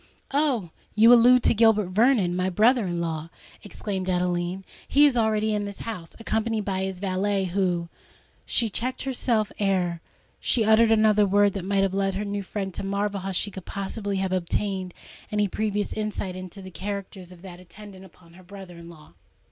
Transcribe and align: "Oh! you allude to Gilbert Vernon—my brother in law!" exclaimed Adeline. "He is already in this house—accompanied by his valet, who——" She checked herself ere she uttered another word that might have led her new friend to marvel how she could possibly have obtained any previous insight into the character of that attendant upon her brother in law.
"Oh! 0.33 0.71
you 0.95 1.13
allude 1.13 1.43
to 1.43 1.53
Gilbert 1.53 1.89
Vernon—my 1.89 2.49
brother 2.49 2.87
in 2.87 2.99
law!" 2.99 3.29
exclaimed 3.61 4.09
Adeline. 4.09 4.65
"He 4.87 5.05
is 5.05 5.15
already 5.15 5.53
in 5.53 5.65
this 5.65 5.81
house—accompanied 5.81 6.65
by 6.65 6.81
his 6.81 6.99
valet, 6.99 7.43
who——" 7.45 7.87
She 8.43 8.67
checked 8.67 9.03
herself 9.03 9.51
ere 9.59 10.01
she 10.39 10.65
uttered 10.65 10.91
another 10.91 11.27
word 11.27 11.53
that 11.53 11.65
might 11.65 11.83
have 11.83 11.93
led 11.93 12.15
her 12.15 12.25
new 12.25 12.41
friend 12.41 12.73
to 12.73 12.83
marvel 12.83 13.19
how 13.19 13.31
she 13.31 13.51
could 13.51 13.65
possibly 13.65 14.15
have 14.17 14.31
obtained 14.31 14.95
any 15.31 15.47
previous 15.47 15.93
insight 15.93 16.35
into 16.35 16.63
the 16.63 16.71
character 16.71 17.19
of 17.19 17.43
that 17.43 17.59
attendant 17.59 18.03
upon 18.03 18.33
her 18.33 18.43
brother 18.43 18.79
in 18.79 18.89
law. 18.89 19.13